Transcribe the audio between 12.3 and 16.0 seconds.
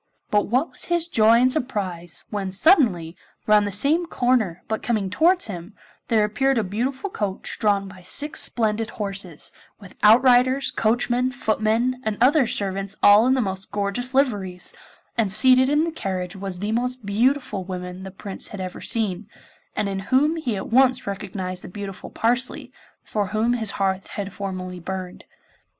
servants all in the most gorgeous liveries, and seated in the